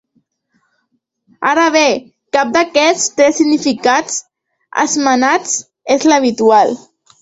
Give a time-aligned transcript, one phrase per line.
[1.49, 1.83] Ara bé,
[2.39, 4.19] cap d’aquests tres significats
[4.89, 5.57] esmenats
[6.01, 6.81] és l’habitual.